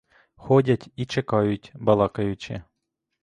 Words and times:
Ходять 0.35 0.89
і 0.95 1.05
чекають 1.05 1.71
балакаючи. 1.75 2.63